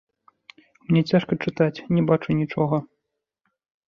[0.87, 2.81] Мне цяжка чытаць, не бачу нічога.